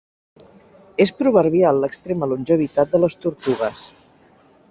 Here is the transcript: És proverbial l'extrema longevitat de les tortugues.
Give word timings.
És 1.05 1.11
proverbial 1.19 1.83
l'extrema 1.83 2.31
longevitat 2.33 2.95
de 2.97 3.03
les 3.05 3.21
tortugues. 3.27 3.87